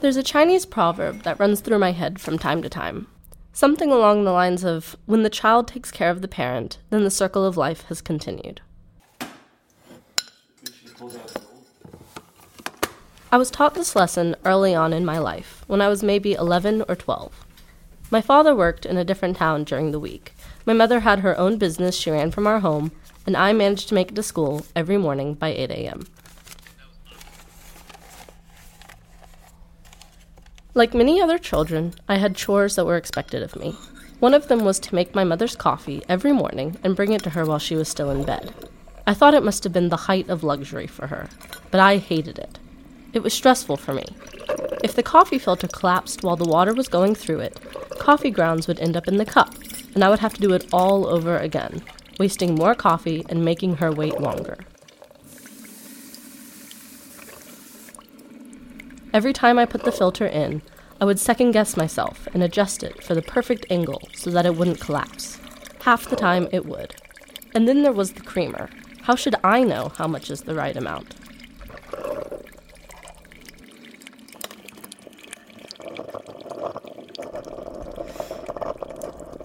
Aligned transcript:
There's 0.00 0.16
a 0.16 0.22
Chinese 0.22 0.64
proverb 0.64 1.24
that 1.24 1.38
runs 1.38 1.60
through 1.60 1.78
my 1.78 1.92
head 1.92 2.18
from 2.18 2.38
time 2.38 2.62
to 2.62 2.70
time. 2.70 3.06
Something 3.52 3.92
along 3.92 4.24
the 4.24 4.32
lines 4.32 4.64
of 4.64 4.96
when 5.04 5.24
the 5.24 5.28
child 5.28 5.68
takes 5.68 5.90
care 5.90 6.08
of 6.08 6.22
the 6.22 6.28
parent, 6.28 6.78
then 6.88 7.04
the 7.04 7.10
circle 7.10 7.44
of 7.44 7.58
life 7.58 7.82
has 7.88 8.00
continued. 8.00 8.62
I 13.30 13.36
was 13.36 13.50
taught 13.50 13.74
this 13.74 13.94
lesson 13.94 14.36
early 14.46 14.74
on 14.74 14.94
in 14.94 15.04
my 15.04 15.18
life, 15.18 15.64
when 15.66 15.82
I 15.82 15.88
was 15.88 16.02
maybe 16.02 16.32
11 16.32 16.82
or 16.88 16.96
12. 16.96 17.44
My 18.10 18.22
father 18.22 18.56
worked 18.56 18.86
in 18.86 18.96
a 18.96 19.04
different 19.04 19.36
town 19.36 19.64
during 19.64 19.92
the 19.92 20.00
week. 20.00 20.34
My 20.64 20.72
mother 20.72 21.00
had 21.00 21.18
her 21.18 21.36
own 21.36 21.58
business 21.58 21.94
she 21.94 22.10
ran 22.10 22.30
from 22.30 22.46
our 22.46 22.60
home, 22.60 22.90
and 23.26 23.36
I 23.36 23.52
managed 23.52 23.88
to 23.90 23.94
make 23.94 24.12
it 24.12 24.14
to 24.14 24.22
school 24.22 24.64
every 24.74 24.96
morning 24.96 25.34
by 25.34 25.48
8 25.48 25.70
a.m. 25.70 26.06
Like 30.72 30.94
many 30.94 31.20
other 31.20 31.36
children, 31.36 31.94
I 32.08 32.18
had 32.18 32.36
chores 32.36 32.76
that 32.76 32.86
were 32.86 32.96
expected 32.96 33.42
of 33.42 33.56
me. 33.56 33.74
One 34.20 34.34
of 34.34 34.46
them 34.46 34.64
was 34.64 34.78
to 34.80 34.94
make 34.94 35.16
my 35.16 35.24
mother's 35.24 35.56
coffee 35.56 36.02
every 36.08 36.32
morning 36.32 36.76
and 36.84 36.94
bring 36.94 37.12
it 37.12 37.24
to 37.24 37.30
her 37.30 37.44
while 37.44 37.58
she 37.58 37.74
was 37.74 37.88
still 37.88 38.08
in 38.10 38.22
bed. 38.22 38.54
I 39.04 39.12
thought 39.12 39.34
it 39.34 39.42
must 39.42 39.64
have 39.64 39.72
been 39.72 39.88
the 39.88 39.96
height 39.96 40.28
of 40.28 40.44
luxury 40.44 40.86
for 40.86 41.08
her, 41.08 41.28
but 41.72 41.80
I 41.80 41.96
hated 41.96 42.38
it. 42.38 42.60
It 43.12 43.24
was 43.24 43.34
stressful 43.34 43.78
for 43.78 43.92
me. 43.92 44.04
If 44.84 44.94
the 44.94 45.02
coffee 45.02 45.40
filter 45.40 45.66
collapsed 45.66 46.22
while 46.22 46.36
the 46.36 46.48
water 46.48 46.72
was 46.72 46.86
going 46.86 47.16
through 47.16 47.40
it, 47.40 47.58
coffee 47.98 48.30
grounds 48.30 48.68
would 48.68 48.78
end 48.78 48.96
up 48.96 49.08
in 49.08 49.16
the 49.16 49.26
cup, 49.26 49.52
and 49.96 50.04
I 50.04 50.08
would 50.08 50.20
have 50.20 50.34
to 50.34 50.40
do 50.40 50.52
it 50.52 50.68
all 50.72 51.08
over 51.08 51.36
again, 51.36 51.82
wasting 52.20 52.54
more 52.54 52.76
coffee 52.76 53.26
and 53.28 53.44
making 53.44 53.76
her 53.76 53.90
wait 53.90 54.20
longer. 54.20 54.58
Every 59.12 59.32
time 59.32 59.58
I 59.58 59.66
put 59.66 59.82
the 59.82 59.90
filter 59.90 60.26
in, 60.26 60.62
I 61.00 61.04
would 61.04 61.18
second 61.18 61.50
guess 61.50 61.76
myself 61.76 62.28
and 62.32 62.44
adjust 62.44 62.84
it 62.84 63.02
for 63.02 63.14
the 63.14 63.22
perfect 63.22 63.66
angle 63.68 64.02
so 64.14 64.30
that 64.30 64.46
it 64.46 64.54
wouldn't 64.54 64.80
collapse. 64.80 65.40
Half 65.82 66.08
the 66.08 66.16
time 66.16 66.46
it 66.52 66.64
would. 66.64 66.94
And 67.52 67.66
then 67.66 67.82
there 67.82 67.92
was 67.92 68.12
the 68.12 68.20
creamer. 68.20 68.70
How 69.02 69.16
should 69.16 69.34
I 69.42 69.64
know 69.64 69.92
how 69.96 70.06
much 70.06 70.30
is 70.30 70.42
the 70.42 70.54
right 70.54 70.76
amount? 70.76 71.16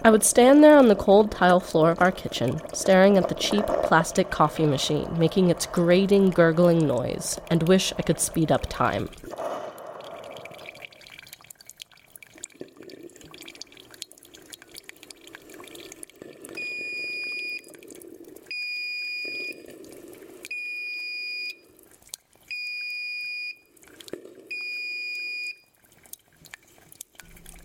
I 0.04 0.10
would 0.10 0.22
stand 0.22 0.62
there 0.62 0.78
on 0.78 0.86
the 0.86 0.94
cold 0.94 1.32
tile 1.32 1.58
floor 1.58 1.90
of 1.90 2.00
our 2.00 2.12
kitchen, 2.12 2.60
staring 2.72 3.16
at 3.16 3.28
the 3.28 3.34
cheap 3.34 3.66
plastic 3.82 4.30
coffee 4.30 4.66
machine 4.66 5.08
making 5.18 5.50
its 5.50 5.66
grating, 5.66 6.30
gurgling 6.30 6.86
noise, 6.86 7.40
and 7.50 7.66
wish 7.66 7.92
I 7.98 8.02
could 8.02 8.20
speed 8.20 8.52
up 8.52 8.66
time. 8.68 9.08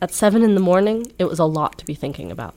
At 0.01 0.11
seven 0.11 0.41
in 0.41 0.55
the 0.55 0.61
morning, 0.61 1.11
it 1.19 1.25
was 1.25 1.37
a 1.37 1.45
lot 1.45 1.77
to 1.77 1.85
be 1.85 1.93
thinking 1.93 2.31
about. 2.31 2.55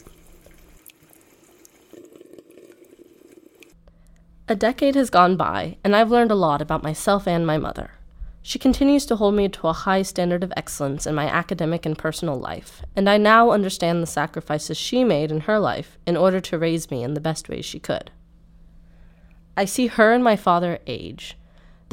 A 4.48 4.55
decade 4.55 4.95
has 4.95 5.11
gone 5.11 5.36
by, 5.36 5.77
and 5.84 5.95
I've 5.95 6.11
learned 6.11 6.31
a 6.31 6.34
lot 6.34 6.62
about 6.62 6.83
myself 6.83 7.28
and 7.28 7.47
my 7.47 7.59
mother. 7.59 7.92
She 8.41 8.59
continues 8.59 9.06
to 9.06 9.17
hold 9.17 9.34
me 9.34 9.48
to 9.48 9.69
a 9.69 9.73
high 9.73 10.03
standard 10.03 10.45
of 10.45 10.53
excellence 10.56 11.06
in 11.06 11.14
my 11.14 11.27
academic 11.27 11.86
and 11.86 11.97
personal 11.97 12.39
life, 12.39 12.83
and 12.95 13.09
I 13.09 13.17
now 13.17 13.51
understand 13.51 14.02
the 14.02 14.07
sacrifices 14.07 14.77
she 14.77 15.02
made 15.02 15.30
in 15.30 15.40
her 15.40 15.58
life 15.58 15.98
in 16.07 16.17
order 16.17 16.40
to 16.40 16.58
raise 16.58 16.90
me 16.90 17.02
in 17.02 17.14
the 17.14 17.20
best 17.20 17.48
ways 17.48 17.64
she 17.64 17.79
could. 17.79 18.11
I 19.57 19.64
see 19.64 19.86
her 19.86 20.13
and 20.13 20.24
my 20.24 20.36
father 20.36 20.79
age. 20.86 21.36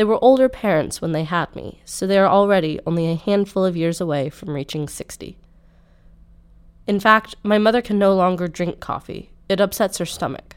They 0.01 0.05
were 0.05 0.17
older 0.23 0.49
parents 0.49 0.99
when 0.99 1.11
they 1.11 1.25
had 1.25 1.55
me, 1.55 1.79
so 1.85 2.07
they 2.07 2.17
are 2.17 2.27
already 2.27 2.79
only 2.87 3.07
a 3.07 3.13
handful 3.13 3.63
of 3.63 3.77
years 3.77 4.01
away 4.01 4.31
from 4.31 4.49
reaching 4.49 4.87
60. 4.87 5.37
In 6.87 6.99
fact, 6.99 7.35
my 7.43 7.59
mother 7.59 7.83
can 7.83 7.99
no 7.99 8.15
longer 8.15 8.47
drink 8.47 8.79
coffee, 8.79 9.29
it 9.47 9.61
upsets 9.61 9.99
her 9.99 10.07
stomach. 10.07 10.55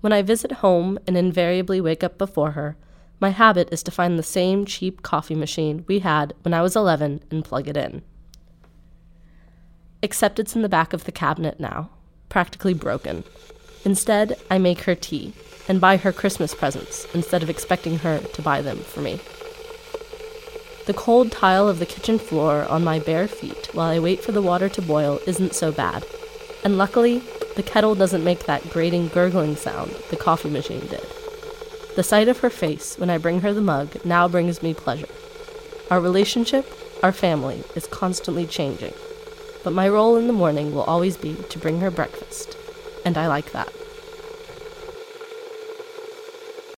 When 0.00 0.14
I 0.14 0.22
visit 0.22 0.64
home 0.64 0.98
and 1.06 1.18
invariably 1.18 1.82
wake 1.82 2.02
up 2.02 2.16
before 2.16 2.52
her, 2.52 2.78
my 3.20 3.28
habit 3.28 3.68
is 3.70 3.82
to 3.82 3.90
find 3.90 4.18
the 4.18 4.22
same 4.22 4.64
cheap 4.64 5.02
coffee 5.02 5.34
machine 5.34 5.84
we 5.86 5.98
had 5.98 6.32
when 6.40 6.54
I 6.54 6.62
was 6.62 6.74
11 6.74 7.24
and 7.30 7.44
plug 7.44 7.68
it 7.68 7.76
in. 7.76 8.00
Except 10.00 10.38
it's 10.38 10.56
in 10.56 10.62
the 10.62 10.68
back 10.70 10.94
of 10.94 11.04
the 11.04 11.12
cabinet 11.12 11.60
now, 11.60 11.90
practically 12.30 12.72
broken. 12.72 13.24
Instead, 13.84 14.38
I 14.50 14.56
make 14.56 14.84
her 14.84 14.94
tea 14.94 15.34
and 15.68 15.80
buy 15.80 15.98
her 15.98 16.12
Christmas 16.12 16.54
presents 16.54 17.06
instead 17.14 17.42
of 17.42 17.50
expecting 17.50 17.98
her 17.98 18.18
to 18.18 18.42
buy 18.42 18.62
them 18.62 18.78
for 18.78 19.00
me. 19.00 19.20
The 20.86 20.94
cold 20.94 21.30
tile 21.30 21.68
of 21.68 21.78
the 21.78 21.86
kitchen 21.86 22.18
floor 22.18 22.64
on 22.64 22.82
my 22.82 22.98
bare 22.98 23.28
feet 23.28 23.68
while 23.74 23.90
I 23.90 23.98
wait 23.98 24.24
for 24.24 24.32
the 24.32 24.40
water 24.40 24.70
to 24.70 24.80
boil 24.80 25.20
isn't 25.26 25.54
so 25.54 25.70
bad. 25.70 26.04
And 26.64 26.78
luckily, 26.78 27.22
the 27.56 27.62
kettle 27.62 27.94
doesn't 27.94 28.24
make 28.24 28.46
that 28.46 28.70
grating 28.70 29.08
gurgling 29.08 29.54
sound 29.54 29.90
the 30.08 30.16
coffee 30.16 30.48
machine 30.48 30.86
did. 30.86 31.04
The 31.94 32.02
sight 32.02 32.28
of 32.28 32.38
her 32.38 32.48
face 32.48 32.98
when 32.98 33.10
I 33.10 33.18
bring 33.18 33.42
her 33.42 33.52
the 33.52 33.60
mug 33.60 34.04
now 34.04 34.28
brings 34.28 34.62
me 34.62 34.72
pleasure. 34.72 35.08
Our 35.90 36.00
relationship, 36.00 36.66
our 37.02 37.12
family, 37.12 37.64
is 37.74 37.86
constantly 37.86 38.46
changing. 38.46 38.94
But 39.64 39.72
my 39.72 39.88
role 39.88 40.16
in 40.16 40.26
the 40.26 40.32
morning 40.32 40.72
will 40.72 40.84
always 40.84 41.16
be 41.16 41.34
to 41.34 41.58
bring 41.58 41.80
her 41.80 41.90
breakfast, 41.90 42.56
and 43.04 43.18
I 43.18 43.26
like 43.26 43.52
that. 43.52 43.72